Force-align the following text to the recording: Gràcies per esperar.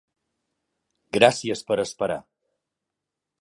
Gràcies 1.17 1.61
per 1.69 1.79
esperar. 1.85 2.19